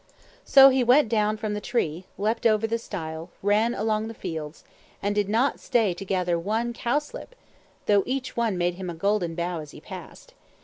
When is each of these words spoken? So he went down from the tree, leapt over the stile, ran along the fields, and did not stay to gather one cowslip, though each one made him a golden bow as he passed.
So 0.45 0.69
he 0.69 0.83
went 0.83 1.09
down 1.09 1.37
from 1.37 1.53
the 1.53 1.61
tree, 1.61 2.05
leapt 2.17 2.47
over 2.47 2.65
the 2.65 2.79
stile, 2.79 3.29
ran 3.43 3.75
along 3.75 4.07
the 4.07 4.15
fields, 4.15 4.63
and 4.99 5.13
did 5.13 5.29
not 5.29 5.59
stay 5.59 5.93
to 5.93 6.03
gather 6.03 6.39
one 6.39 6.73
cowslip, 6.73 7.35
though 7.85 8.01
each 8.07 8.35
one 8.35 8.57
made 8.57 8.73
him 8.73 8.89
a 8.89 8.95
golden 8.95 9.35
bow 9.35 9.59
as 9.59 9.69
he 9.69 9.79
passed. 9.79 10.33